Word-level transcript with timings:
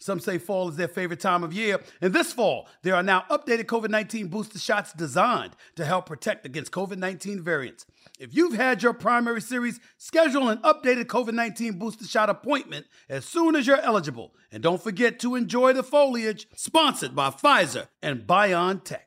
Some 0.00 0.20
say 0.20 0.38
fall 0.38 0.68
is 0.68 0.76
their 0.76 0.88
favorite 0.88 1.20
time 1.20 1.42
of 1.42 1.52
year. 1.52 1.80
And 2.00 2.12
this 2.12 2.32
fall, 2.32 2.68
there 2.82 2.94
are 2.94 3.02
now 3.02 3.24
updated 3.30 3.64
COVID 3.64 3.90
19 3.90 4.28
booster 4.28 4.58
shots 4.58 4.92
designed 4.92 5.56
to 5.76 5.84
help 5.84 6.06
protect 6.06 6.46
against 6.46 6.72
COVID 6.72 6.98
19 6.98 7.42
variants. 7.42 7.84
If 8.18 8.34
you've 8.34 8.54
had 8.54 8.82
your 8.82 8.94
primary 8.94 9.40
series, 9.40 9.80
schedule 9.96 10.48
an 10.48 10.58
updated 10.58 11.06
COVID 11.06 11.34
19 11.34 11.78
booster 11.78 12.06
shot 12.06 12.30
appointment 12.30 12.86
as 13.08 13.24
soon 13.24 13.56
as 13.56 13.66
you're 13.66 13.80
eligible. 13.80 14.34
And 14.52 14.62
don't 14.62 14.82
forget 14.82 15.18
to 15.20 15.34
enjoy 15.34 15.72
the 15.72 15.82
foliage, 15.82 16.46
sponsored 16.54 17.14
by 17.14 17.30
Pfizer 17.30 17.88
and 18.00 18.26
BioNTech. 18.26 18.98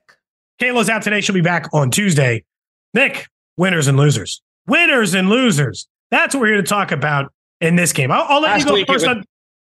Kayla's 0.62 0.90
out 0.90 1.02
today. 1.02 1.22
She'll 1.22 1.34
be 1.34 1.42
back 1.42 1.68
on 1.74 1.90
Tuesday. 1.90 2.44
Nick, 2.94 3.28
winners 3.58 3.88
and 3.88 3.98
losers. 3.98 4.42
Winners 4.68 5.14
and 5.14 5.30
losers. 5.30 5.88
That's 6.12 6.36
what 6.36 6.42
we're 6.42 6.48
here 6.48 6.58
to 6.58 6.64
talk 6.64 6.92
about 6.92 7.32
in 7.62 7.76
this 7.76 7.94
game. 7.94 8.12
I'll, 8.12 8.26
I'll 8.28 8.42
let 8.42 8.52
Last 8.52 8.60
you 8.60 8.66
go 8.66 8.94
first 8.94 9.06
it 9.06 9.10
was, 9.10 9.18
on. 9.18 9.24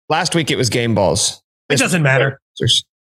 Last 0.09 0.35
week 0.35 0.51
it 0.51 0.57
was 0.57 0.71
game 0.71 0.95
balls. 0.95 1.43
It 1.69 1.79
doesn't 1.79 2.03
matter. 2.03 2.41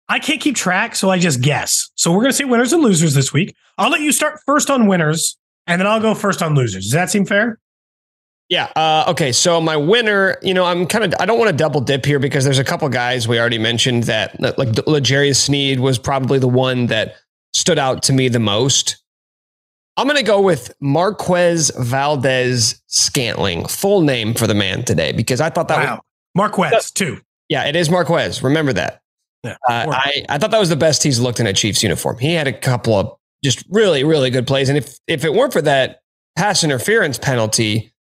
I 0.07 0.19
can't 0.19 0.39
keep 0.39 0.55
track, 0.55 0.95
so 0.95 1.09
I 1.09 1.19
just 1.19 1.41
guess. 1.41 1.89
So 1.95 2.11
we're 2.11 2.21
going 2.21 2.31
to 2.31 2.37
say 2.37 2.43
winners 2.43 2.73
and 2.73 2.83
losers 2.83 3.13
this 3.13 3.33
week. 3.33 3.55
I'll 3.77 3.89
let 3.89 4.01
you 4.01 4.11
start 4.11 4.39
first 4.45 4.69
on 4.69 4.87
winners, 4.87 5.37
and 5.65 5.79
then 5.79 5.87
I'll 5.87 5.99
go 5.99 6.13
first 6.13 6.43
on 6.43 6.55
losers. 6.55 6.85
Does 6.85 6.93
that 6.93 7.09
seem 7.09 7.25
fair? 7.25 7.59
Yeah. 8.49 8.71
Uh, 8.75 9.05
okay. 9.07 9.31
So 9.31 9.59
my 9.59 9.75
winner, 9.75 10.37
you 10.43 10.53
know, 10.53 10.65
I'm 10.65 10.85
kind 10.85 11.03
of, 11.03 11.13
I 11.19 11.25
don't 11.25 11.39
want 11.39 11.49
to 11.49 11.57
double 11.57 11.81
dip 11.81 12.05
here 12.05 12.19
because 12.19 12.43
there's 12.43 12.59
a 12.59 12.63
couple 12.63 12.87
guys 12.89 13.27
we 13.27 13.39
already 13.39 13.57
mentioned 13.57 14.03
that, 14.03 14.39
like 14.39 14.69
L'Jarius 14.87 15.37
Sneed 15.37 15.79
was 15.79 15.97
probably 15.97 16.37
the 16.37 16.47
one 16.47 16.85
that 16.87 17.15
stood 17.55 17.79
out 17.79 18.03
to 18.03 18.13
me 18.13 18.29
the 18.29 18.39
most. 18.39 19.01
I'm 19.97 20.05
going 20.05 20.17
to 20.17 20.23
go 20.23 20.41
with 20.41 20.75
Marquez 20.79 21.71
Valdes 21.79 22.81
Scantling, 22.85 23.65
full 23.65 24.01
name 24.01 24.33
for 24.33 24.45
the 24.45 24.53
man 24.53 24.83
today, 24.83 25.11
because 25.13 25.41
I 25.41 25.49
thought 25.49 25.67
that 25.69 25.83
wow. 25.83 25.95
was. 25.95 26.01
Marquez, 26.35 26.91
too. 26.91 27.21
Yeah, 27.49 27.65
it 27.65 27.75
is 27.75 27.89
Marquez. 27.89 28.43
Remember 28.43 28.73
that. 28.73 29.01
Yeah. 29.43 29.55
Uh, 29.69 29.85
I, 29.91 30.25
I 30.29 30.37
thought 30.37 30.51
that 30.51 30.59
was 30.59 30.69
the 30.69 30.75
best 30.75 31.03
he's 31.03 31.19
looked 31.19 31.39
in 31.39 31.47
a 31.47 31.53
Chiefs 31.53 31.83
uniform. 31.83 32.17
He 32.17 32.33
had 32.33 32.47
a 32.47 32.53
couple 32.53 32.93
of 32.95 33.15
just 33.43 33.63
really, 33.69 34.03
really 34.03 34.29
good 34.31 34.47
plays. 34.47 34.69
And 34.69 34.77
if, 34.77 34.97
if 35.07 35.23
it 35.23 35.33
weren't 35.33 35.53
for 35.53 35.61
that 35.61 35.99
pass 36.35 36.63
interference 36.63 37.17
penalty, 37.17 37.93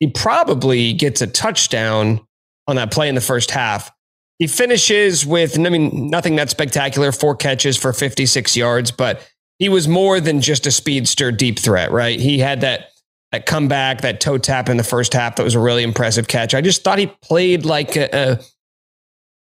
he 0.00 0.08
probably 0.08 0.92
gets 0.92 1.20
a 1.20 1.26
touchdown 1.26 2.20
on 2.66 2.76
that 2.76 2.90
play 2.90 3.08
in 3.08 3.14
the 3.14 3.20
first 3.20 3.50
half. 3.50 3.90
He 4.38 4.46
finishes 4.46 5.24
with, 5.24 5.58
I 5.58 5.68
mean, 5.68 6.10
nothing 6.10 6.36
that 6.36 6.50
spectacular, 6.50 7.12
four 7.12 7.36
catches 7.36 7.76
for 7.76 7.92
56 7.92 8.56
yards, 8.56 8.90
but 8.90 9.26
he 9.58 9.68
was 9.68 9.86
more 9.86 10.20
than 10.20 10.40
just 10.40 10.66
a 10.66 10.70
speedster 10.70 11.30
deep 11.30 11.58
threat, 11.58 11.92
right? 11.92 12.18
He 12.18 12.38
had 12.38 12.62
that 12.62 12.88
that 13.32 13.46
comeback, 13.46 14.00
that 14.00 14.20
toe 14.20 14.38
tap 14.38 14.68
in 14.68 14.76
the 14.76 14.84
first 14.84 15.12
half 15.12 15.36
that 15.36 15.44
was 15.44 15.54
a 15.54 15.60
really 15.60 15.82
impressive 15.82 16.28
catch. 16.28 16.54
I 16.54 16.60
just 16.60 16.82
thought 16.82 16.98
he 16.98 17.06
played 17.06 17.64
like 17.64 17.96
a, 17.96 18.08
a 18.12 18.40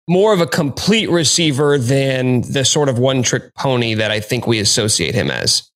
more 0.09 0.33
of 0.33 0.41
a 0.41 0.47
complete 0.47 1.11
receiver 1.11 1.79
than 1.79 2.43
the 2.43 2.65
sort 2.65 2.89
of 2.89 2.99
one 2.99 3.23
trick 3.23 3.55
pony 3.55 3.95
that 3.95 4.11
I 4.11 4.21
think 4.21 4.47
we 4.47 4.59
associate 4.59 5.15
him 5.15 5.31
as. 5.31 5.71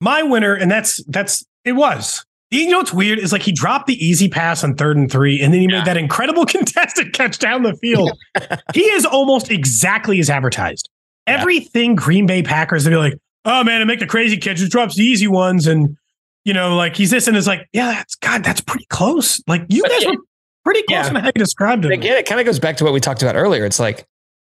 My 0.00 0.22
winner, 0.22 0.54
and 0.54 0.70
that's 0.70 1.02
that's 1.04 1.44
it 1.64 1.72
was. 1.72 2.24
You 2.50 2.68
know 2.68 2.78
what's 2.78 2.92
weird 2.92 3.20
is 3.20 3.30
like 3.30 3.42
he 3.42 3.52
dropped 3.52 3.86
the 3.86 4.04
easy 4.04 4.28
pass 4.28 4.64
on 4.64 4.74
third 4.74 4.96
and 4.96 5.10
three, 5.10 5.40
and 5.40 5.54
then 5.54 5.60
he 5.60 5.68
yeah. 5.70 5.78
made 5.78 5.86
that 5.86 5.96
incredible 5.96 6.44
contested 6.46 7.12
catch 7.12 7.38
down 7.38 7.62
the 7.62 7.76
field. 7.76 8.10
he 8.74 8.82
is 8.82 9.04
almost 9.04 9.50
exactly 9.50 10.18
as 10.18 10.28
advertised. 10.28 10.88
Yeah. 11.26 11.38
Everything 11.38 11.94
Green 11.94 12.26
Bay 12.26 12.42
Packers, 12.42 12.84
they'd 12.84 12.90
be 12.90 12.96
like, 12.96 13.14
oh 13.44 13.62
man, 13.62 13.80
I 13.80 13.84
make 13.84 14.00
the 14.00 14.06
crazy 14.06 14.36
catches, 14.36 14.68
drops 14.68 14.96
the 14.96 15.04
easy 15.04 15.28
ones, 15.28 15.66
and 15.66 15.96
you 16.44 16.54
know, 16.54 16.76
like 16.76 16.96
he's 16.96 17.10
this 17.10 17.28
and 17.28 17.36
it's 17.36 17.46
like, 17.46 17.68
yeah, 17.72 17.92
that's 17.92 18.14
God, 18.16 18.44
that's 18.44 18.60
pretty 18.60 18.86
close. 18.90 19.42
Like 19.46 19.62
you 19.68 19.82
guys 19.82 20.06
were 20.06 20.16
pretty 20.64 20.82
close 20.82 21.04
yeah. 21.04 21.10
in 21.10 21.16
how 21.16 21.26
you 21.26 21.32
described 21.32 21.84
it. 21.84 21.92
Again, 21.92 22.16
it 22.16 22.26
kind 22.26 22.40
of 22.40 22.46
goes 22.46 22.58
back 22.58 22.76
to 22.78 22.84
what 22.84 22.92
we 22.92 23.00
talked 23.00 23.22
about 23.22 23.36
earlier. 23.36 23.64
It's 23.64 23.80
like 23.80 24.06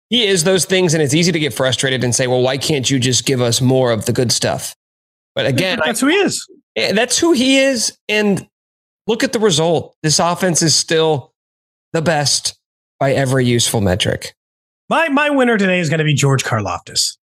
he 0.10 0.26
is 0.26 0.44
those 0.44 0.66
things, 0.66 0.94
and 0.94 1.04
it's 1.04 1.14
easy 1.14 1.32
to 1.32 1.40
get 1.40 1.54
frustrated 1.54 2.04
and 2.04 2.16
say, 2.16 2.28
well, 2.28 2.42
why 2.42 2.58
can't 2.58 2.90
you 2.90 3.00
just 3.00 3.26
give 3.26 3.42
us 3.42 3.62
more 3.62 3.92
of 3.92 4.06
the 4.06 4.14
good 4.14 4.32
stuff? 4.32 4.76
But 5.36 5.46
again, 5.46 5.80
that's 5.84 6.02
I, 6.02 6.06
who 6.06 6.12
he 6.12 6.18
is. 6.18 6.48
That's 6.76 7.18
who 7.18 7.34
he 7.34 7.58
is. 7.58 7.98
And 8.08 8.48
look 9.06 9.24
at 9.24 9.34
the 9.34 9.40
result. 9.40 9.96
This 10.04 10.20
offense 10.20 10.62
is 10.62 10.76
still 10.76 11.34
the 11.94 12.02
best 12.02 12.58
by 13.00 13.14
every 13.14 13.46
useful 13.46 13.82
metric. 13.82 14.34
My 14.90 15.10
my 15.10 15.30
winner 15.30 15.58
today 15.58 15.80
is 15.80 15.90
going 15.90 16.00
to 16.00 16.06
be 16.06 16.14
George 16.14 16.44
Karlaftis, 16.44 17.18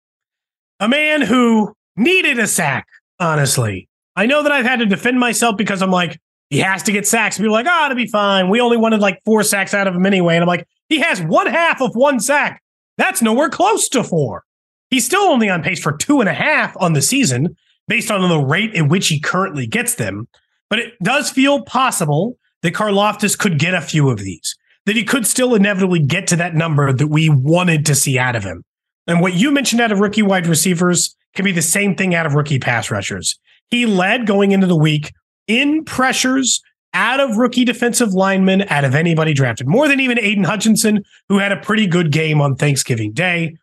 a 0.81 0.89
man 0.89 1.21
who 1.21 1.75
needed 1.97 2.39
a 2.39 2.47
sack. 2.47 2.87
Honestly, 3.19 3.90
I 4.21 4.27
know 4.27 4.43
that 4.43 4.53
I've 4.53 4.67
had 4.67 4.81
to 4.81 4.87
defend 4.87 5.19
myself 5.19 5.57
because 5.57 5.81
I'm 5.81 5.91
like 5.91 6.21
he 6.51 6.59
has 6.59 6.83
to 6.83 6.93
get 6.93 7.07
sacks. 7.07 7.39
People 7.39 7.55
are 7.55 7.63
like, 7.63 7.67
ah, 7.67 7.81
oh, 7.81 7.87
it'll 7.87 7.97
be 7.97 8.07
fine. 8.07 8.51
We 8.51 8.61
only 8.61 8.77
wanted 8.77 9.01
like 9.01 9.19
four 9.25 9.43
sacks 9.43 9.73
out 9.73 9.87
of 9.87 9.95
him 9.95 10.05
anyway, 10.05 10.35
and 10.35 10.43
I'm 10.43 10.47
like, 10.47 10.69
he 10.91 11.01
has 11.01 11.23
one 11.23 11.47
half 11.47 11.81
of 11.81 11.97
one 11.97 12.21
sack. 12.21 12.63
That's 12.99 13.23
nowhere 13.23 13.49
close 13.49 13.89
to 13.89 14.05
four. 14.05 14.45
He's 14.91 15.07
still 15.07 15.23
only 15.23 15.49
on 15.49 15.63
pace 15.63 15.81
for 15.83 15.97
two 15.97 16.21
and 16.21 16.29
a 16.29 16.35
half 16.35 16.77
on 16.79 16.93
the 16.93 17.01
season 17.01 17.57
based 17.89 18.11
on 18.11 18.29
the 18.29 18.39
rate 18.39 18.75
at 18.75 18.91
which 18.91 19.09
he 19.09 19.21
currently 19.21 19.67
gets 19.67 19.95
them. 19.95 20.29
But 20.69 20.81
it 20.81 21.03
does 21.03 21.31
feel 21.31 21.63
possible 21.63 22.37
that 22.61 22.75
Karlaftis 22.75 23.39
could 23.39 23.59
get 23.59 23.73
a 23.73 23.81
few 23.81 24.11
of 24.11 24.19
these, 24.19 24.55
that 24.85 24.97
he 24.97 25.05
could 25.05 25.27
still 25.27 25.55
inevitably 25.55 26.01
get 26.01 26.27
to 26.27 26.37
that 26.37 26.55
number 26.55 26.93
that 26.93 27.07
we 27.07 27.31
wanted 27.31 27.87
to 27.87 27.95
see 27.95 28.19
out 28.19 28.37
of 28.37 28.45
him. 28.45 28.65
And 29.07 29.23
what 29.23 29.33
you 29.33 29.51
mentioned 29.51 29.81
out 29.81 29.93
of 29.93 30.01
rookie 30.01 30.21
wide 30.21 30.47
receivers 30.47 31.17
can 31.35 31.47
be 31.47 31.53
the 31.53 31.63
same 31.63 31.95
thing 31.95 32.15
out 32.15 32.27
of 32.27 32.35
rookie 32.35 32.59
pass 32.59 32.91
rushers. 32.91 33.39
He 33.71 33.87
led 33.87 34.27
going 34.27 34.53
into 34.53 34.67
the 34.67 34.77
week 34.77 35.13
in 35.47 35.85
pressures 35.85 36.61
out 36.93 37.21
of 37.21 37.37
rookie 37.37 37.65
defensive 37.65 38.13
linemen, 38.13 38.63
out 38.63 38.85
of 38.85 38.95
anybody 38.95 39.33
drafted, 39.33 39.69
more 39.69 39.87
than 39.87 40.01
even 40.01 40.19
Aidan 40.19 40.45
Hutchinson, 40.45 41.05
who 41.29 41.39
had 41.39 41.53
a 41.53 41.57
pretty 41.57 41.87
good 41.87 42.11
game 42.11 42.41
on 42.41 42.57
Thanksgiving 42.57 43.13
Day. 43.13 43.57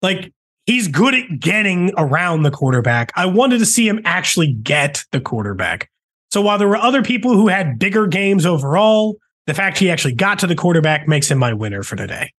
Like 0.00 0.32
he's 0.66 0.88
good 0.88 1.14
at 1.14 1.40
getting 1.40 1.92
around 1.98 2.42
the 2.42 2.50
quarterback. 2.50 3.12
I 3.16 3.26
wanted 3.26 3.58
to 3.58 3.66
see 3.66 3.86
him 3.86 4.00
actually 4.04 4.52
get 4.52 5.04
the 5.12 5.20
quarterback. 5.20 5.90
So 6.30 6.40
while 6.42 6.58
there 6.58 6.68
were 6.68 6.76
other 6.76 7.02
people 7.02 7.34
who 7.34 7.48
had 7.48 7.78
bigger 7.78 8.06
games 8.06 8.46
overall, 8.46 9.16
the 9.46 9.54
fact 9.54 9.78
he 9.78 9.90
actually 9.90 10.14
got 10.14 10.38
to 10.40 10.46
the 10.46 10.54
quarterback 10.54 11.06
makes 11.06 11.30
him 11.30 11.38
my 11.38 11.52
winner 11.52 11.82
for 11.82 11.96
today. 11.96 12.32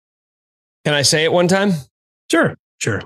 Can 0.84 0.94
I 0.94 1.04
say 1.04 1.24
it 1.24 1.32
one 1.32 1.48
time? 1.48 1.72
Sure, 2.30 2.56
sure. 2.80 3.02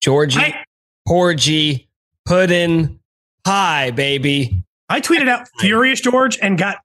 Georgie, 0.00 0.40
I, 0.40 0.64
Porgy, 1.06 1.83
Puddin, 2.26 3.00
Pie, 3.44 3.90
baby. 3.92 4.62
I 4.88 5.00
tweeted 5.00 5.28
out 5.28 5.48
Furious 5.58 6.00
George 6.00 6.38
and 6.40 6.58
got, 6.58 6.78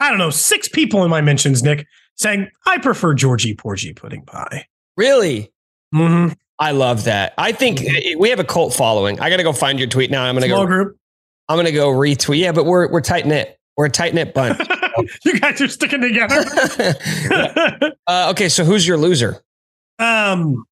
I 0.00 0.10
don't 0.10 0.18
know, 0.18 0.30
six 0.30 0.68
people 0.68 1.04
in 1.04 1.10
my 1.10 1.20
mentions, 1.20 1.62
Nick, 1.62 1.86
saying, 2.16 2.50
I 2.66 2.78
prefer 2.78 3.14
Georgie 3.14 3.54
Porgy 3.54 3.92
Pudding 3.92 4.24
Pie. 4.24 4.66
Really? 4.96 5.52
Mm-hmm. 5.94 6.32
I 6.58 6.72
love 6.72 7.04
that. 7.04 7.34
I 7.38 7.52
think 7.52 7.82
we 8.18 8.30
have 8.30 8.40
a 8.40 8.44
cult 8.44 8.74
following. 8.74 9.20
I 9.20 9.30
got 9.30 9.36
to 9.36 9.44
go 9.44 9.52
find 9.52 9.78
your 9.78 9.88
tweet 9.88 10.10
now. 10.10 10.24
I'm 10.24 10.34
going 10.34 10.42
to 10.42 10.48
go. 10.48 10.66
group. 10.66 10.96
I'm 11.48 11.56
going 11.56 11.66
to 11.66 11.72
go 11.72 11.90
retweet. 11.90 12.40
Yeah, 12.40 12.52
but 12.52 12.64
we're 12.64 12.90
we're 12.90 13.00
tight 13.00 13.26
knit. 13.26 13.58
We're 13.76 13.86
a 13.86 13.90
tight 13.90 14.12
knit 14.12 14.34
bunch. 14.34 14.58
you 15.24 15.38
guys 15.38 15.60
are 15.60 15.68
sticking 15.68 16.00
together. 16.00 16.44
uh, 18.08 18.30
okay, 18.32 18.48
so 18.48 18.64
who's 18.64 18.86
your 18.86 18.98
loser? 18.98 19.40
Um, 20.00 20.64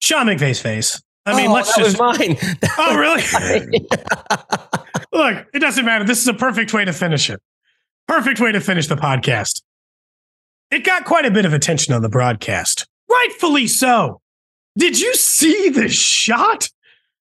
Sean 0.00 0.26
McVay's 0.26 0.60
face. 0.60 1.00
I 1.24 1.36
mean, 1.36 1.50
oh, 1.50 1.54
let's 1.54 1.74
that 1.74 1.82
just. 1.84 2.00
Was 2.00 2.18
mine. 2.18 2.36
Oh, 2.42 2.56
that 2.60 2.76
oh, 2.78 2.96
really? 2.96 3.86
Look, 5.12 5.46
it 5.54 5.58
doesn't 5.60 5.84
matter. 5.84 6.04
This 6.04 6.20
is 6.20 6.28
a 6.28 6.34
perfect 6.34 6.72
way 6.72 6.84
to 6.84 6.92
finish 6.92 7.30
it. 7.30 7.40
Perfect 8.08 8.40
way 8.40 8.52
to 8.52 8.60
finish 8.60 8.86
the 8.88 8.96
podcast. 8.96 9.62
It 10.70 10.84
got 10.84 11.04
quite 11.04 11.26
a 11.26 11.30
bit 11.30 11.44
of 11.44 11.52
attention 11.52 11.94
on 11.94 12.02
the 12.02 12.08
broadcast, 12.08 12.86
rightfully 13.10 13.66
so. 13.66 14.20
Did 14.76 14.98
you 14.98 15.14
see 15.14 15.68
the 15.68 15.88
shot 15.88 16.70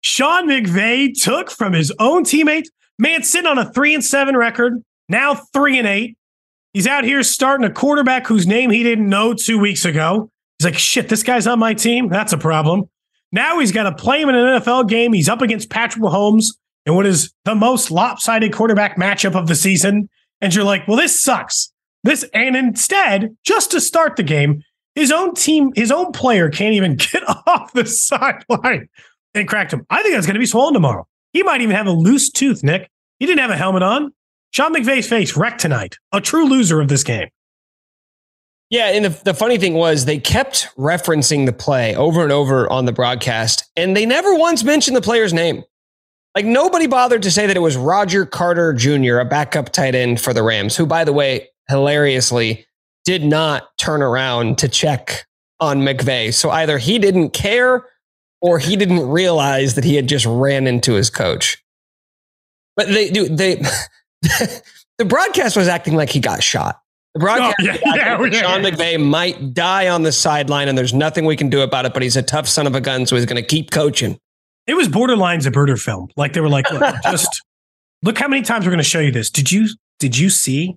Sean 0.02 0.46
McVay 0.46 1.12
took 1.20 1.50
from 1.50 1.72
his 1.72 1.92
own 1.98 2.24
teammate? 2.24 2.66
Man, 2.98 3.22
sitting 3.22 3.46
on 3.46 3.58
a 3.58 3.72
three 3.72 3.94
and 3.94 4.04
seven 4.04 4.36
record, 4.36 4.74
now 5.08 5.34
three 5.34 5.78
and 5.78 5.88
eight. 5.88 6.16
He's 6.74 6.86
out 6.86 7.04
here 7.04 7.22
starting 7.22 7.66
a 7.66 7.72
quarterback 7.72 8.26
whose 8.26 8.46
name 8.46 8.70
he 8.70 8.82
didn't 8.82 9.08
know 9.08 9.34
two 9.34 9.58
weeks 9.58 9.84
ago. 9.84 10.30
He's 10.58 10.66
like, 10.66 10.78
shit, 10.78 11.08
this 11.08 11.22
guy's 11.22 11.46
on 11.46 11.58
my 11.58 11.74
team. 11.74 12.08
That's 12.08 12.32
a 12.32 12.38
problem. 12.38 12.88
Now 13.32 13.58
he's 13.60 13.72
got 13.72 13.84
to 13.84 13.94
play 13.94 14.20
him 14.20 14.28
in 14.28 14.34
an 14.34 14.60
NFL 14.60 14.88
game. 14.88 15.12
He's 15.12 15.28
up 15.28 15.42
against 15.42 15.70
Patrick 15.70 16.02
Mahomes, 16.02 16.46
in 16.86 16.94
what 16.94 17.06
is 17.06 17.32
the 17.44 17.54
most 17.54 17.90
lopsided 17.90 18.52
quarterback 18.52 18.96
matchup 18.96 19.34
of 19.34 19.46
the 19.46 19.54
season. 19.54 20.08
And 20.40 20.54
you're 20.54 20.64
like, 20.64 20.86
well, 20.88 20.96
this 20.96 21.22
sucks. 21.22 21.72
This, 22.02 22.24
and 22.32 22.56
instead, 22.56 23.36
just 23.44 23.70
to 23.72 23.80
start 23.80 24.16
the 24.16 24.22
game, 24.22 24.62
his 24.94 25.12
own 25.12 25.34
team, 25.34 25.70
his 25.74 25.92
own 25.92 26.12
player 26.12 26.48
can't 26.48 26.74
even 26.74 26.96
get 27.12 27.22
off 27.46 27.72
the 27.72 27.86
sideline 27.86 28.88
and 29.34 29.48
cracked 29.48 29.72
him. 29.72 29.86
I 29.90 30.02
think 30.02 30.14
that's 30.14 30.26
going 30.26 30.34
to 30.34 30.40
be 30.40 30.46
swollen 30.46 30.74
tomorrow. 30.74 31.06
He 31.32 31.42
might 31.42 31.60
even 31.60 31.76
have 31.76 31.86
a 31.86 31.92
loose 31.92 32.30
tooth, 32.30 32.64
Nick. 32.64 32.90
He 33.18 33.26
didn't 33.26 33.40
have 33.40 33.50
a 33.50 33.56
helmet 33.56 33.82
on. 33.82 34.12
Sean 34.52 34.74
McVay's 34.74 35.08
face 35.08 35.36
wrecked 35.36 35.60
tonight. 35.60 35.96
A 36.12 36.20
true 36.20 36.46
loser 36.46 36.80
of 36.80 36.88
this 36.88 37.04
game. 37.04 37.28
Yeah, 38.70 38.90
and 38.90 39.04
the, 39.04 39.24
the 39.24 39.34
funny 39.34 39.58
thing 39.58 39.74
was 39.74 40.04
they 40.04 40.18
kept 40.18 40.68
referencing 40.78 41.44
the 41.44 41.52
play 41.52 41.96
over 41.96 42.22
and 42.22 42.30
over 42.30 42.70
on 42.70 42.84
the 42.84 42.92
broadcast, 42.92 43.68
and 43.76 43.96
they 43.96 44.06
never 44.06 44.34
once 44.34 44.62
mentioned 44.62 44.96
the 44.96 45.02
player's 45.02 45.32
name. 45.32 45.64
Like 46.36 46.44
nobody 46.44 46.86
bothered 46.86 47.24
to 47.24 47.30
say 47.32 47.48
that 47.48 47.56
it 47.56 47.60
was 47.60 47.76
Roger 47.76 48.24
Carter 48.24 48.72
Jr., 48.72 49.18
a 49.18 49.24
backup 49.24 49.70
tight 49.70 49.96
end 49.96 50.20
for 50.20 50.32
the 50.32 50.44
Rams, 50.44 50.76
who, 50.76 50.86
by 50.86 51.02
the 51.02 51.12
way, 51.12 51.48
hilariously 51.68 52.66
did 53.04 53.24
not 53.24 53.76
turn 53.76 54.02
around 54.02 54.58
to 54.58 54.68
check 54.68 55.26
on 55.58 55.80
McVay. 55.80 56.32
So 56.32 56.50
either 56.50 56.78
he 56.78 57.00
didn't 57.00 57.30
care 57.30 57.84
or 58.40 58.58
he 58.58 58.76
didn't 58.76 59.08
realize 59.08 59.74
that 59.74 59.84
he 59.84 59.96
had 59.96 60.06
just 60.06 60.26
ran 60.26 60.68
into 60.68 60.94
his 60.94 61.10
coach. 61.10 61.62
But 62.76 62.88
they 62.88 63.10
do 63.10 63.28
they 63.28 63.56
the 64.98 65.04
broadcast 65.04 65.56
was 65.56 65.66
acting 65.68 65.96
like 65.96 66.10
he 66.10 66.20
got 66.20 66.42
shot. 66.42 66.79
The 67.14 67.20
broadcast 67.20 67.56
oh, 67.60 67.64
yeah, 67.64 67.78
yeah, 67.84 68.24
yeah, 68.24 68.40
Sean 68.40 68.62
McVay 68.62 69.04
might 69.04 69.52
die 69.52 69.88
on 69.88 70.02
the 70.02 70.12
sideline 70.12 70.68
and 70.68 70.78
there's 70.78 70.94
nothing 70.94 71.24
we 71.24 71.36
can 71.36 71.50
do 71.50 71.62
about 71.62 71.84
it, 71.84 71.92
but 71.92 72.02
he's 72.02 72.16
a 72.16 72.22
tough 72.22 72.46
son 72.46 72.66
of 72.68 72.74
a 72.74 72.80
gun, 72.80 73.04
so 73.06 73.16
he's 73.16 73.26
gonna 73.26 73.42
keep 73.42 73.70
coaching. 73.70 74.18
It 74.66 74.74
was 74.74 74.88
borderline 74.88 75.40
Zapruder 75.40 75.80
film. 75.80 76.08
Like 76.16 76.34
they 76.34 76.40
were 76.40 76.48
like, 76.48 76.70
look, 76.70 76.94
just 77.02 77.42
look 78.02 78.16
how 78.16 78.28
many 78.28 78.42
times 78.42 78.64
we're 78.64 78.70
gonna 78.70 78.84
show 78.84 79.00
you 79.00 79.10
this. 79.10 79.28
Did 79.30 79.50
you 79.50 79.68
did 79.98 80.16
you 80.16 80.30
see? 80.30 80.76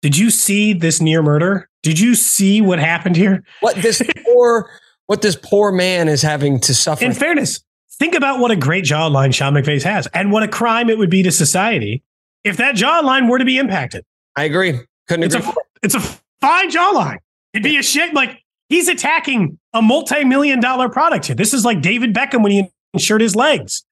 Did 0.00 0.16
you 0.16 0.30
see 0.30 0.72
this 0.72 1.00
near 1.00 1.22
murder? 1.22 1.68
Did 1.82 1.98
you 1.98 2.14
see 2.14 2.60
what 2.60 2.78
happened 2.78 3.16
here? 3.16 3.44
What 3.60 3.76
this 3.76 4.02
poor 4.24 4.70
what 5.06 5.22
this 5.22 5.36
poor 5.36 5.72
man 5.72 6.08
is 6.08 6.22
having 6.22 6.60
to 6.60 6.74
suffer. 6.74 7.04
In 7.04 7.12
fairness, 7.12 7.62
think 7.98 8.14
about 8.14 8.40
what 8.40 8.50
a 8.50 8.56
great 8.56 8.84
jawline 8.84 9.34
Sean 9.34 9.54
McVay 9.54 9.82
has 9.82 10.06
and 10.08 10.32
what 10.32 10.42
a 10.42 10.48
crime 10.48 10.88
it 10.88 10.98
would 10.98 11.10
be 11.10 11.22
to 11.22 11.32
society 11.32 12.02
if 12.44 12.56
that 12.58 12.76
jawline 12.76 13.28
were 13.28 13.38
to 13.38 13.44
be 13.44 13.58
impacted. 13.58 14.04
I 14.36 14.44
agree. 14.44 14.80
Couldn't 15.08 15.24
it's 15.24 15.34
agree. 15.34 15.48
A, 15.48 15.54
it's 15.82 15.94
a 15.94 16.00
fine 16.40 16.70
jawline. 16.70 17.18
It'd 17.52 17.64
be 17.64 17.78
a 17.78 17.82
shit. 17.82 18.14
Like 18.14 18.42
he's 18.68 18.88
attacking 18.88 19.58
a 19.72 19.82
multi-million 19.82 20.60
dollar 20.60 20.88
product 20.88 21.26
here. 21.26 21.36
This 21.36 21.54
is 21.54 21.64
like 21.64 21.80
David 21.80 22.14
Beckham 22.14 22.42
when 22.42 22.52
he 22.52 22.70
insured 22.94 23.20
his 23.20 23.34
legs. 23.34 23.84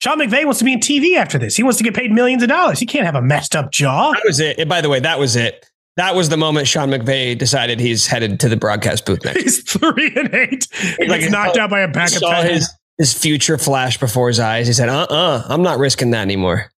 Sean 0.00 0.18
McVay 0.18 0.44
wants 0.44 0.58
to 0.58 0.64
be 0.64 0.72
in 0.72 0.80
TV 0.80 1.16
after 1.16 1.38
this. 1.38 1.56
He 1.56 1.62
wants 1.62 1.78
to 1.78 1.84
get 1.84 1.94
paid 1.94 2.12
millions 2.12 2.42
of 2.42 2.48
dollars. 2.48 2.78
He 2.78 2.86
can't 2.86 3.06
have 3.06 3.14
a 3.14 3.22
messed 3.22 3.56
up 3.56 3.70
jaw. 3.70 4.12
That 4.12 4.22
was 4.26 4.40
it. 4.40 4.58
And 4.58 4.68
by 4.68 4.80
the 4.80 4.88
way, 4.88 5.00
that 5.00 5.18
was 5.18 5.36
it. 5.36 5.64
That 5.96 6.16
was 6.16 6.28
the 6.28 6.36
moment 6.36 6.66
Sean 6.66 6.90
McVay 6.90 7.38
decided 7.38 7.78
he's 7.78 8.06
headed 8.06 8.40
to 8.40 8.48
the 8.48 8.56
broadcast 8.56 9.06
booth 9.06 9.24
next. 9.24 9.40
He's 9.40 9.62
three 9.62 10.12
and 10.16 10.34
eight. 10.34 10.66
He's 10.98 11.08
like 11.08 11.30
knocked 11.30 11.56
out 11.56 11.70
by 11.70 11.80
a 11.80 11.88
backup. 11.88 12.18
Saw 12.18 12.42
his, 12.42 12.68
his 12.98 13.14
future 13.14 13.56
flash 13.58 13.98
before 13.98 14.26
his 14.26 14.40
eyes. 14.40 14.66
He 14.66 14.72
said, 14.72 14.88
"Uh, 14.88 15.06
uh-uh, 15.08 15.14
uh, 15.14 15.46
i 15.48 15.54
am 15.54 15.62
not 15.62 15.78
risking 15.78 16.10
that 16.10 16.22
anymore." 16.22 16.72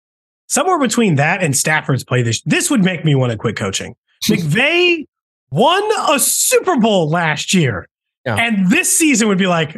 Somewhere 0.48 0.78
between 0.78 1.16
that 1.16 1.42
and 1.42 1.56
Stafford's 1.56 2.04
play 2.04 2.22
this, 2.22 2.40
this 2.42 2.70
would 2.70 2.84
make 2.84 3.04
me 3.04 3.14
want 3.14 3.32
to 3.32 3.38
quit 3.38 3.56
coaching. 3.56 3.96
McVay 4.24 5.04
won 5.50 5.82
a 6.14 6.18
Super 6.18 6.76
Bowl 6.76 7.08
last 7.08 7.52
year, 7.52 7.88
yeah. 8.24 8.36
and 8.36 8.70
this 8.70 8.96
season 8.96 9.28
would 9.28 9.38
be 9.38 9.46
like, 9.46 9.76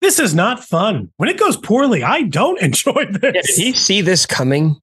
this 0.00 0.18
is 0.18 0.34
not 0.34 0.62
fun. 0.62 1.10
When 1.16 1.28
it 1.28 1.38
goes 1.38 1.56
poorly, 1.56 2.02
I 2.02 2.22
don't 2.22 2.58
enjoy 2.62 3.06
this. 3.06 3.20
Yeah, 3.22 3.30
did 3.30 3.44
he 3.56 3.72
see 3.72 4.00
this 4.00 4.26
coming? 4.26 4.76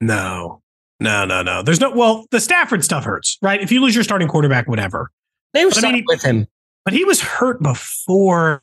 No, 0.00 0.62
no, 0.98 1.24
no, 1.24 1.42
no. 1.42 1.62
There's 1.62 1.80
no. 1.80 1.90
Well, 1.90 2.26
the 2.30 2.40
Stafford 2.40 2.84
stuff 2.84 3.04
hurts, 3.04 3.38
right? 3.42 3.60
If 3.60 3.70
you 3.70 3.80
lose 3.80 3.94
your 3.94 4.04
starting 4.04 4.28
quarterback, 4.28 4.68
whatever. 4.68 5.10
They 5.52 5.64
were 5.64 5.72
I 5.74 5.92
mean, 5.92 6.04
with 6.06 6.22
him, 6.22 6.46
but 6.84 6.94
he 6.94 7.04
was 7.04 7.20
hurt 7.20 7.60
before. 7.60 8.62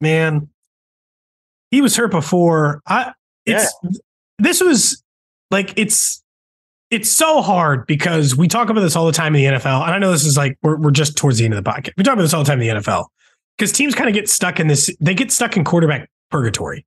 Man, 0.00 0.48
he 1.70 1.80
was 1.80 1.96
hurt 1.96 2.10
before. 2.10 2.82
I. 2.86 3.12
It's 3.46 3.74
yeah. 3.82 3.90
this 4.38 4.60
was 4.60 5.02
like 5.50 5.72
it's 5.76 6.22
it's 6.90 7.10
so 7.10 7.40
hard 7.40 7.86
because 7.86 8.36
we 8.36 8.48
talk 8.48 8.68
about 8.68 8.80
this 8.80 8.96
all 8.96 9.06
the 9.06 9.12
time 9.12 9.34
in 9.34 9.52
the 9.52 9.58
NFL, 9.58 9.82
and 9.82 9.92
I 9.92 9.98
know 9.98 10.10
this 10.10 10.24
is 10.24 10.36
like 10.36 10.58
we're 10.62 10.76
we're 10.76 10.90
just 10.90 11.16
towards 11.16 11.38
the 11.38 11.44
end 11.44 11.54
of 11.54 11.62
the 11.62 11.70
podcast. 11.70 11.92
We 11.96 12.04
talk 12.04 12.14
about 12.14 12.22
this 12.22 12.34
all 12.34 12.42
the 12.42 12.48
time 12.48 12.60
in 12.60 12.68
the 12.68 12.80
NFL 12.80 13.06
because 13.56 13.72
teams 13.72 13.94
kind 13.94 14.08
of 14.08 14.14
get 14.14 14.28
stuck 14.28 14.60
in 14.60 14.66
this. 14.66 14.94
They 15.00 15.14
get 15.14 15.30
stuck 15.30 15.56
in 15.56 15.64
quarterback 15.64 16.10
purgatory. 16.30 16.86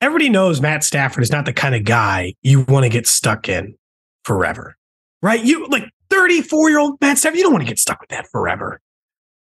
Everybody 0.00 0.28
knows 0.28 0.60
Matt 0.60 0.84
Stafford 0.84 1.22
is 1.22 1.30
not 1.30 1.46
the 1.46 1.52
kind 1.52 1.74
of 1.74 1.84
guy 1.84 2.34
you 2.42 2.62
want 2.62 2.84
to 2.84 2.90
get 2.90 3.06
stuck 3.06 3.48
in 3.48 3.76
forever, 4.24 4.76
right? 5.22 5.42
You 5.42 5.66
like 5.68 5.84
34 6.10 6.70
year 6.70 6.78
old 6.78 7.00
Matt 7.00 7.18
Stafford, 7.18 7.38
you 7.38 7.42
don't 7.42 7.52
want 7.52 7.64
to 7.64 7.68
get 7.68 7.78
stuck 7.78 8.00
with 8.00 8.10
that 8.10 8.28
forever, 8.28 8.80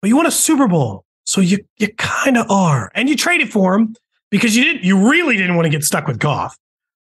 but 0.01 0.07
you 0.07 0.15
want 0.15 0.27
a 0.27 0.31
Super 0.31 0.67
Bowl. 0.67 1.03
So 1.25 1.41
you, 1.41 1.59
you 1.77 1.89
kind 1.95 2.37
of 2.37 2.49
are. 2.49 2.91
And 2.95 3.09
you 3.09 3.15
traded 3.15 3.51
for 3.51 3.75
him 3.75 3.95
because 4.31 4.55
you 4.55 4.63
didn't, 4.63 4.83
you 4.83 5.09
really 5.09 5.37
didn't 5.37 5.55
want 5.55 5.65
to 5.65 5.69
get 5.69 5.83
stuck 5.83 6.07
with 6.07 6.19
Goff. 6.19 6.57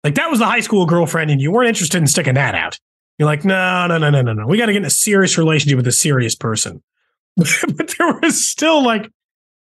Like 0.07 0.15
that 0.15 0.31
was 0.31 0.39
the 0.39 0.47
high 0.47 0.61
school 0.61 0.87
girlfriend 0.87 1.31
and 1.31 1.41
you 1.41 1.51
weren't 1.51 1.69
interested 1.69 1.99
in 1.99 2.07
sticking 2.07 2.35
that 2.35 2.55
out. 2.55 2.79
You're 3.19 3.27
like, 3.27 3.45
no, 3.45 3.87
no, 3.87 3.99
no, 3.99 4.11
no, 4.11 4.23
no, 4.23 4.33
no. 4.33 4.47
We 4.47 4.57
got 4.59 4.67
to 4.67 4.73
get 4.73 4.79
in 4.79 4.87
a 4.87 4.91
serious 4.91 5.37
relationship 5.37 5.77
with 5.77 5.87
a 5.87 5.93
serious 5.93 6.35
person. 6.35 6.83
but 7.37 7.95
there 7.99 8.19
was 8.23 8.47
still 8.47 8.85
like, 8.85 9.11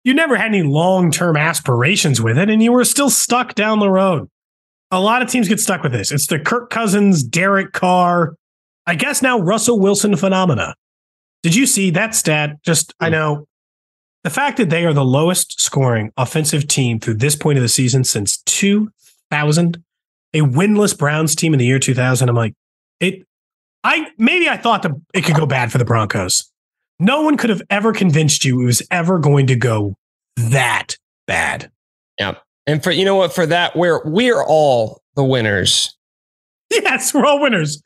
you 0.04 0.14
never 0.14 0.38
had 0.38 0.48
any 0.48 0.64
long 0.64 1.12
term 1.12 1.36
aspirations 1.36 2.22
with 2.22 2.38
it 2.38 2.50
and 2.50 2.64
you 2.64 2.72
were 2.72 2.86
still 2.86 3.10
stuck 3.10 3.54
down 3.54 3.80
the 3.80 3.90
road 3.90 4.30
a 4.92 5.00
lot 5.00 5.22
of 5.22 5.30
teams 5.30 5.48
get 5.48 5.60
stuck 5.60 5.84
with 5.84 5.92
this. 5.92 6.12
It's 6.12 6.28
the 6.28 6.40
Kirk 6.40 6.70
Cousins, 6.70 7.24
Derek 7.24 7.74
Carr, 7.74 8.36
I 8.86 8.96
guess 8.96 9.22
now 9.22 9.40
Russell 9.40 9.80
Wilson 9.80 10.16
phenomena. 10.16 10.76
Did 11.44 11.56
you 11.56 11.66
see 11.66 11.92
that 11.92 12.16
stat? 12.16 12.62
Just, 12.64 12.94
I 13.00 13.08
hmm. 13.08 13.14
know 13.14 13.48
the 14.24 14.30
fact 14.30 14.58
that 14.58 14.70
they 14.70 14.86
are 14.86 14.94
the 14.94 15.06
lowest 15.06 15.62
scoring 15.62 16.12
offensive 16.18 16.68
team 16.68 17.00
through 17.00 17.16
this 17.16 17.36
point 17.36 17.58
of 17.58 17.62
the 17.62 17.70
season 17.70 18.04
since 18.04 18.38
2000, 18.44 19.84
a 20.34 20.42
winless 20.42 20.98
Browns 20.98 21.36
team 21.36 21.54
in 21.54 21.60
the 21.60 21.66
year 21.66 21.80
2000. 21.80 22.30
I'm 22.30 22.36
like, 22.36 22.54
it, 23.00 23.26
I, 23.84 24.08
maybe 24.18 24.50
I 24.50 24.58
thought 24.58 24.84
the, 24.84 25.00
it 25.14 25.24
could 25.24 25.36
go 25.36 25.46
bad 25.46 25.72
for 25.72 25.78
the 25.78 25.86
Broncos. 25.86 26.52
No 27.00 27.22
one 27.22 27.38
could 27.38 27.50
have 27.50 27.62
ever 27.70 27.94
convinced 27.94 28.44
you 28.44 28.62
it 28.62 28.66
was 28.66 28.86
ever 28.92 29.20
going 29.20 29.48
to 29.48 29.56
go 29.56 29.96
that 30.36 30.98
bad. 31.28 31.72
Yeah. 32.20 32.36
And 32.68 32.84
for 32.84 32.92
you 32.92 33.06
know 33.06 33.16
what, 33.16 33.34
for 33.34 33.46
that, 33.46 33.76
we're 33.76 34.02
we're 34.06 34.44
all 34.44 35.02
the 35.16 35.24
winners. 35.24 35.96
Yes, 36.70 37.14
we're 37.14 37.26
all 37.26 37.42
winners. 37.42 37.82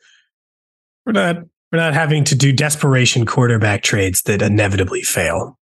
We're 1.06 1.12
not 1.12 1.36
we're 1.72 1.78
not 1.78 1.94
having 1.94 2.24
to 2.24 2.34
do 2.34 2.52
desperation 2.52 3.24
quarterback 3.24 3.82
trades 3.82 4.22
that 4.22 4.42
inevitably 4.42 5.02
fail. 5.02 5.58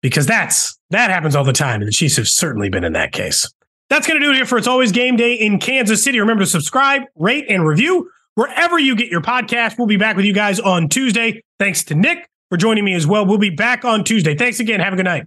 Because 0.00 0.26
that's 0.26 0.78
that 0.90 1.10
happens 1.10 1.34
all 1.34 1.44
the 1.44 1.52
time, 1.52 1.80
and 1.80 1.88
the 1.88 1.92
Chiefs 1.92 2.16
have 2.16 2.28
certainly 2.28 2.68
been 2.68 2.84
in 2.84 2.92
that 2.92 3.12
case. 3.12 3.52
That's 3.90 4.06
going 4.06 4.20
to 4.20 4.24
do 4.24 4.30
it 4.30 4.36
here 4.36 4.46
for 4.46 4.56
It's 4.56 4.68
Always 4.68 4.92
Game 4.92 5.16
Day 5.16 5.34
in 5.34 5.58
Kansas 5.58 6.04
City. 6.04 6.20
Remember 6.20 6.44
to 6.44 6.48
subscribe, 6.48 7.02
rate, 7.16 7.46
and 7.48 7.66
review 7.66 8.08
wherever 8.36 8.78
you 8.78 8.94
get 8.94 9.10
your 9.10 9.20
podcast. 9.20 9.76
We'll 9.76 9.88
be 9.88 9.96
back 9.96 10.14
with 10.14 10.24
you 10.24 10.32
guys 10.32 10.60
on 10.60 10.88
Tuesday. 10.88 11.42
Thanks 11.58 11.82
to 11.84 11.96
Nick 11.96 12.30
for 12.50 12.56
joining 12.56 12.84
me 12.84 12.94
as 12.94 13.04
well. 13.04 13.26
We'll 13.26 13.38
be 13.38 13.50
back 13.50 13.84
on 13.84 14.04
Tuesday. 14.04 14.36
Thanks 14.36 14.60
again. 14.60 14.78
Have 14.78 14.92
a 14.92 14.96
good 14.96 15.06
night. 15.06 15.26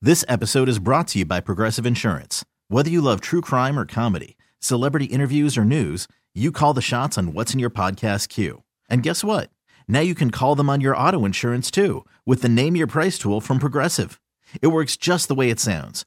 This 0.00 0.24
episode 0.26 0.70
is 0.70 0.78
brought 0.78 1.08
to 1.08 1.18
you 1.18 1.26
by 1.26 1.40
Progressive 1.40 1.84
Insurance. 1.84 2.46
Whether 2.68 2.88
you 2.88 3.02
love 3.02 3.20
true 3.20 3.42
crime 3.42 3.78
or 3.78 3.84
comedy, 3.84 4.38
celebrity 4.58 5.04
interviews 5.04 5.58
or 5.58 5.66
news, 5.66 6.08
you 6.34 6.50
call 6.50 6.72
the 6.72 6.80
shots 6.80 7.18
on 7.18 7.34
what's 7.34 7.52
in 7.52 7.60
your 7.60 7.68
podcast 7.68 8.30
queue. 8.30 8.62
And 8.88 9.02
guess 9.02 9.22
what? 9.22 9.50
Now 9.86 10.00
you 10.00 10.14
can 10.14 10.30
call 10.30 10.54
them 10.54 10.70
on 10.70 10.80
your 10.80 10.96
auto 10.96 11.26
insurance 11.26 11.70
too 11.70 12.06
with 12.24 12.40
the 12.40 12.48
Name 12.48 12.74
Your 12.74 12.86
Price 12.86 13.18
tool 13.18 13.42
from 13.42 13.58
Progressive. 13.58 14.18
It 14.62 14.68
works 14.68 14.96
just 14.96 15.28
the 15.28 15.34
way 15.34 15.50
it 15.50 15.60
sounds. 15.60 16.06